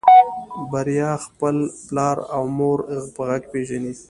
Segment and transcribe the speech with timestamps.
[0.71, 1.55] بريا خپل
[1.87, 2.79] پلار او مور
[3.15, 3.93] په غږ پېژني.